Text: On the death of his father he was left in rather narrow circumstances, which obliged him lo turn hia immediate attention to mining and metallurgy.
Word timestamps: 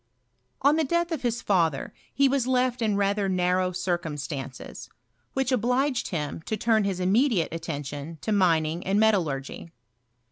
On 0.63 0.77
the 0.77 0.83
death 0.83 1.11
of 1.11 1.21
his 1.21 1.43
father 1.43 1.93
he 2.11 2.27
was 2.27 2.47
left 2.47 2.81
in 2.81 2.95
rather 2.97 3.29
narrow 3.29 3.71
circumstances, 3.71 4.89
which 5.33 5.51
obliged 5.51 6.07
him 6.07 6.41
lo 6.49 6.57
turn 6.57 6.85
hia 6.85 6.95
immediate 6.95 7.53
attention 7.53 8.17
to 8.21 8.31
mining 8.31 8.83
and 8.83 8.99
metallurgy. 8.99 9.69